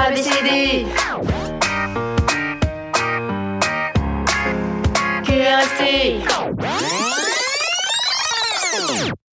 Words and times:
ABCD. 0.00 0.86
QRST. 5.24 5.82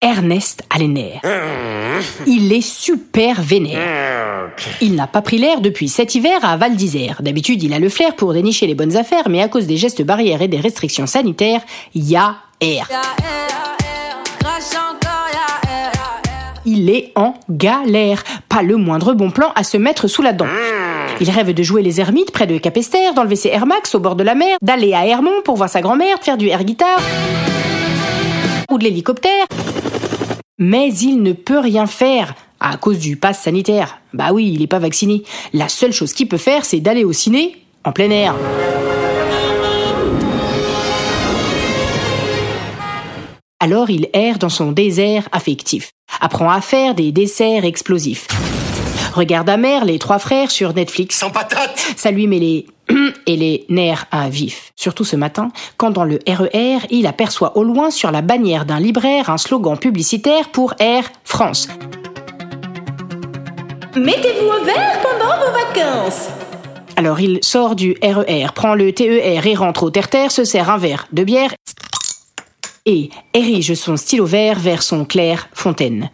Ernest 0.00 0.62
a 0.70 0.78
les 0.78 0.88
nerfs. 0.88 1.20
Il 2.26 2.52
est 2.52 2.62
super 2.62 3.42
vénère. 3.42 4.50
Il 4.80 4.94
n'a 4.94 5.06
pas 5.06 5.20
pris 5.20 5.36
l'air 5.36 5.60
depuis 5.60 5.88
cet 5.88 6.14
hiver 6.14 6.42
à 6.42 6.56
Val 6.56 6.74
d'Isère. 6.74 7.20
D'habitude, 7.20 7.62
il 7.62 7.74
a 7.74 7.78
le 7.78 7.90
flair 7.90 8.16
pour 8.16 8.32
dénicher 8.32 8.66
les 8.66 8.74
bonnes 8.74 8.96
affaires, 8.96 9.28
mais 9.28 9.42
à 9.42 9.48
cause 9.48 9.66
des 9.66 9.76
gestes 9.76 10.02
barrières 10.02 10.40
et 10.40 10.48
des 10.48 10.60
restrictions 10.60 11.06
sanitaires, 11.06 11.60
il 11.94 12.08
y 12.08 12.16
a 12.16 12.36
air. 12.60 12.88
Il 16.86 17.10
en 17.16 17.34
galère. 17.50 18.22
Pas 18.48 18.62
le 18.62 18.76
moindre 18.76 19.14
bon 19.14 19.30
plan 19.30 19.50
à 19.56 19.64
se 19.64 19.76
mettre 19.76 20.06
sous 20.06 20.22
la 20.22 20.32
dent. 20.32 20.46
Il 21.20 21.30
rêve 21.30 21.52
de 21.52 21.62
jouer 21.62 21.82
les 21.82 22.00
ermites 22.00 22.30
près 22.30 22.46
de 22.46 22.58
Capester, 22.58 23.12
d'enlever 23.14 23.36
ses 23.36 23.48
Air 23.48 23.66
Max 23.66 23.94
au 23.94 24.00
bord 24.00 24.14
de 24.14 24.22
la 24.22 24.34
mer, 24.34 24.56
d'aller 24.62 24.94
à 24.94 25.06
Hermont 25.06 25.42
pour 25.44 25.56
voir 25.56 25.68
sa 25.68 25.80
grand-mère, 25.80 26.18
de 26.18 26.24
faire 26.24 26.36
du 26.36 26.48
air 26.48 26.62
guitar 26.64 26.98
ou 28.70 28.78
de 28.78 28.84
l'hélicoptère. 28.84 29.46
Mais 30.58 30.92
il 30.94 31.22
ne 31.22 31.32
peut 31.32 31.58
rien 31.58 31.86
faire 31.86 32.34
à 32.60 32.76
cause 32.76 32.98
du 32.98 33.16
pass 33.16 33.40
sanitaire. 33.40 33.98
Bah 34.12 34.32
oui, 34.32 34.50
il 34.52 34.60
n'est 34.60 34.66
pas 34.66 34.78
vacciné. 34.78 35.24
La 35.52 35.68
seule 35.68 35.92
chose 35.92 36.12
qu'il 36.12 36.28
peut 36.28 36.36
faire, 36.36 36.64
c'est 36.64 36.80
d'aller 36.80 37.04
au 37.04 37.12
ciné 37.12 37.56
en 37.84 37.92
plein 37.92 38.10
air. 38.10 38.34
Alors 43.58 43.88
il 43.90 44.08
erre 44.12 44.38
dans 44.38 44.50
son 44.50 44.70
désert 44.70 45.28
affectif, 45.32 45.90
apprend 46.20 46.50
à 46.50 46.60
faire 46.60 46.94
des 46.94 47.12
desserts 47.12 47.64
explosifs. 47.64 48.26
Regarde 49.14 49.48
amer 49.48 49.84
les 49.84 49.98
trois 49.98 50.18
frères 50.18 50.50
sur 50.50 50.74
Netflix. 50.74 51.18
Sans 51.18 51.30
patate 51.30 51.78
Ça 51.96 52.10
lui 52.10 52.26
met 52.26 52.38
les 52.38 52.66
et 53.26 53.36
les 53.36 53.64
nerfs 53.68 54.06
à 54.10 54.28
vif. 54.28 54.72
Surtout 54.76 55.04
ce 55.04 55.16
matin, 55.16 55.50
quand 55.76 55.90
dans 55.90 56.04
le 56.04 56.18
RER, 56.28 56.86
il 56.90 57.06
aperçoit 57.06 57.56
au 57.56 57.64
loin 57.64 57.90
sur 57.90 58.10
la 58.10 58.22
bannière 58.22 58.64
d'un 58.64 58.78
libraire 58.78 59.30
un 59.30 59.38
slogan 59.38 59.78
publicitaire 59.78 60.50
pour 60.50 60.74
Air 60.78 61.10
France. 61.24 61.68
Mettez-vous 63.96 64.46
au 64.46 64.64
vert 64.64 65.00
pendant 65.02 65.34
vos 65.38 65.52
vacances. 65.52 66.28
Alors 66.96 67.20
il 67.20 67.38
sort 67.42 67.76
du 67.76 67.96
RER, 68.02 68.46
prend 68.54 68.74
le 68.74 68.92
TER 68.92 69.46
et 69.46 69.54
rentre 69.54 69.82
au 69.82 69.90
terre-terre, 69.90 70.30
se 70.30 70.44
sert 70.44 70.70
un 70.70 70.78
verre 70.78 71.06
de 71.12 71.24
bière 71.24 71.52
et 72.86 73.10
érige 73.34 73.74
son 73.74 73.96
stylo 73.96 74.24
vert 74.24 74.58
vers 74.58 74.82
son 74.82 75.04
clair 75.04 75.48
fontaine. 75.52 76.10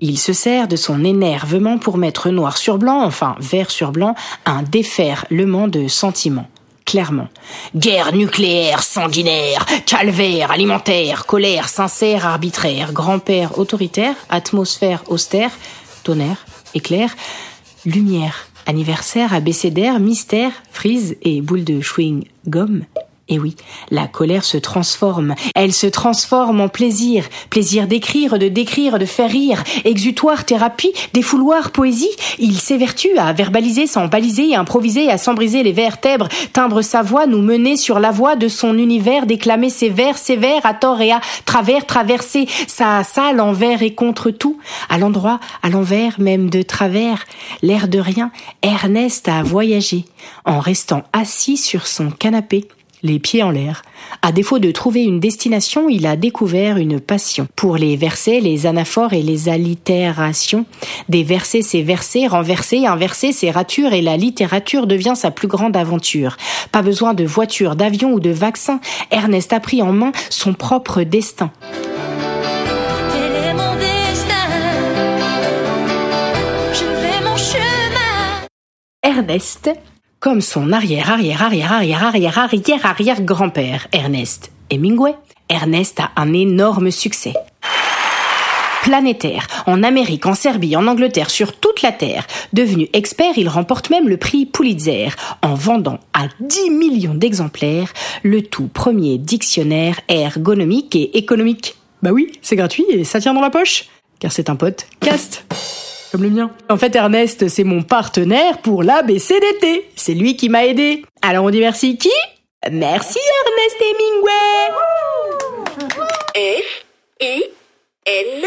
Il 0.00 0.18
se 0.18 0.32
sert 0.32 0.68
de 0.68 0.76
son 0.76 1.04
énervement 1.04 1.78
pour 1.78 1.96
mettre 1.96 2.30
noir 2.30 2.56
sur 2.56 2.78
blanc, 2.78 3.02
enfin 3.02 3.36
vert 3.38 3.70
sur 3.70 3.92
blanc, 3.92 4.14
un 4.44 4.62
déferlement 4.62 5.68
de 5.68 5.88
sentiments. 5.88 6.48
Clairement. 6.84 7.28
Guerre 7.74 8.14
nucléaire 8.14 8.82
sanguinaire, 8.82 9.66
calvaire 9.86 10.52
alimentaire, 10.52 11.26
colère 11.26 11.68
sincère 11.68 12.26
arbitraire, 12.26 12.92
grand-père 12.92 13.58
autoritaire, 13.58 14.14
atmosphère 14.28 15.02
austère, 15.08 15.50
tonnerre, 16.04 16.46
éclair, 16.74 17.16
lumière, 17.84 18.46
anniversaire, 18.66 19.34
abécédaire, 19.34 19.98
mystère, 19.98 20.52
frise 20.70 21.16
et 21.22 21.40
boule 21.40 21.64
de 21.64 21.80
chewing-gum. 21.80 22.84
Et 23.28 23.40
oui, 23.40 23.56
la 23.90 24.06
colère 24.06 24.44
se 24.44 24.56
transforme. 24.56 25.34
Elle 25.56 25.72
se 25.72 25.88
transforme 25.88 26.60
en 26.60 26.68
plaisir. 26.68 27.24
Plaisir 27.50 27.88
d'écrire, 27.88 28.38
de 28.38 28.46
décrire, 28.46 29.00
de 29.00 29.04
faire 29.04 29.28
rire. 29.30 29.64
Exutoire, 29.84 30.44
thérapie, 30.44 30.92
défouloir, 31.12 31.72
poésie. 31.72 32.14
Il 32.38 32.56
s'évertue 32.56 33.18
à 33.18 33.32
verbaliser 33.32 33.88
sans 33.88 34.06
baliser, 34.06 34.54
improviser, 34.54 35.10
à 35.10 35.18
s'embriser 35.18 35.64
les 35.64 35.72
vertèbres, 35.72 36.28
timbre 36.52 36.82
sa 36.82 37.02
voix, 37.02 37.26
nous 37.26 37.42
mener 37.42 37.76
sur 37.76 37.98
la 37.98 38.12
voie 38.12 38.36
de 38.36 38.46
son 38.46 38.78
univers, 38.78 39.26
déclamer 39.26 39.70
ses 39.70 39.88
vers 39.88 40.18
sévères 40.18 40.64
à 40.64 40.74
tort 40.74 41.00
et 41.00 41.10
à 41.10 41.20
travers, 41.46 41.84
traverser 41.84 42.46
sa 42.68 43.02
salle 43.02 43.40
envers 43.40 43.82
et 43.82 43.92
contre 43.92 44.30
tout, 44.30 44.58
à 44.88 44.98
l'endroit, 44.98 45.40
à 45.64 45.68
l'envers, 45.68 46.20
même 46.20 46.48
de 46.48 46.62
travers. 46.62 47.24
L'air 47.62 47.88
de 47.88 47.98
rien, 47.98 48.30
Ernest 48.62 49.28
a 49.28 49.42
voyagé, 49.42 50.04
en 50.44 50.60
restant 50.60 51.02
assis 51.12 51.56
sur 51.56 51.88
son 51.88 52.12
canapé 52.12 52.68
les 53.02 53.18
pieds 53.18 53.42
en 53.42 53.50
l'air. 53.50 53.82
À 54.22 54.32
défaut 54.32 54.58
de 54.58 54.70
trouver 54.70 55.04
une 55.04 55.20
destination, 55.20 55.88
il 55.88 56.06
a 56.06 56.16
découvert 56.16 56.76
une 56.76 57.00
passion 57.00 57.46
pour 57.56 57.76
les 57.76 57.96
versets, 57.96 58.40
les 58.40 58.66
anaphores 58.66 59.12
et 59.12 59.22
les 59.22 59.48
allitérations. 59.48 60.66
Des 61.08 61.22
versets, 61.22 61.62
c'est 61.62 61.82
versets, 61.82 62.26
renversés, 62.26 62.86
inversés, 62.86 63.32
c'est 63.32 63.50
ratures 63.50 63.92
et 63.92 64.02
la 64.02 64.16
littérature 64.16 64.86
devient 64.86 65.14
sa 65.16 65.30
plus 65.30 65.48
grande 65.48 65.76
aventure. 65.76 66.36
Pas 66.72 66.82
besoin 66.82 67.14
de 67.14 67.24
voiture, 67.24 67.76
d'avion 67.76 68.12
ou 68.12 68.20
de 68.20 68.30
vaccin. 68.30 68.80
Ernest 69.10 69.52
a 69.52 69.60
pris 69.60 69.82
en 69.82 69.92
main 69.92 70.12
son 70.30 70.54
propre 70.54 71.02
destin. 71.02 71.50
Ernest, 79.02 79.70
comme 80.26 80.40
son 80.40 80.72
arrière 80.72 81.12
arrière 81.12 81.40
arrière 81.40 81.72
arrière 81.72 82.02
arrière 82.02 82.38
arrière 82.38 82.84
arrière 82.84 83.22
grand-père 83.22 83.86
Ernest 83.92 84.50
Hemingway, 84.70 85.14
Ernest 85.48 86.00
a 86.00 86.10
un 86.16 86.32
énorme 86.32 86.90
succès. 86.90 87.32
Planétaire, 88.82 89.46
en 89.66 89.84
Amérique, 89.84 90.26
en 90.26 90.34
Serbie, 90.34 90.74
en 90.74 90.88
Angleterre, 90.88 91.30
sur 91.30 91.52
toute 91.52 91.80
la 91.82 91.92
Terre. 91.92 92.26
Devenu 92.52 92.88
expert, 92.92 93.34
il 93.38 93.48
remporte 93.48 93.88
même 93.88 94.08
le 94.08 94.16
prix 94.16 94.46
Pulitzer 94.46 95.10
en 95.42 95.54
vendant 95.54 96.00
à 96.12 96.26
10 96.40 96.70
millions 96.70 97.14
d'exemplaires 97.14 97.92
le 98.24 98.42
tout 98.42 98.66
premier 98.66 99.18
dictionnaire 99.18 100.00
ergonomique 100.08 100.96
et 100.96 101.18
économique. 101.18 101.76
Bah 102.02 102.10
oui, 102.10 102.32
c'est 102.42 102.56
gratuit 102.56 102.84
et 102.90 103.04
ça 103.04 103.20
tient 103.20 103.32
dans 103.32 103.40
la 103.40 103.50
poche, 103.50 103.84
car 104.18 104.32
c'est 104.32 104.50
un 104.50 104.56
pote 104.56 104.88
cast 104.98 105.44
comme 106.16 106.24
le 106.24 106.30
mien. 106.30 106.50
En 106.70 106.78
fait, 106.78 106.96
Ernest, 106.96 107.48
c'est 107.48 107.64
mon 107.64 107.82
partenaire 107.82 108.62
pour 108.62 108.82
l'ABCDT. 108.82 109.90
C'est 109.96 110.14
lui 110.14 110.34
qui 110.36 110.48
m'a 110.48 110.64
aidé. 110.64 111.04
Alors 111.20 111.44
on 111.44 111.50
dit 111.50 111.60
merci 111.60 111.98
qui? 111.98 112.10
Merci 112.70 113.18
Ernest 113.44 113.76
Hemingway 113.82 114.72
F 116.34 116.84
I 117.20 117.44
N 118.06 118.44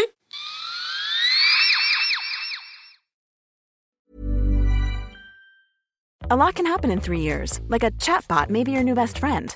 A 6.32 6.36
lot 6.36 6.54
can 6.56 6.66
happen 6.66 6.92
in 6.92 7.00
three 7.00 7.22
years, 7.22 7.60
like 7.70 7.84
a 7.84 7.92
chatbot 7.92 8.50
may 8.50 8.64
be 8.64 8.72
your 8.72 8.84
new 8.84 8.96
best 8.96 9.20
friend. 9.20 9.56